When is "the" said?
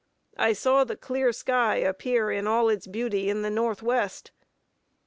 0.83-0.95, 3.43-3.51